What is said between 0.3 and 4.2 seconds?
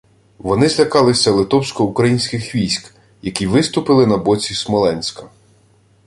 Вони злякалися литовсько-українських військ, які виступили на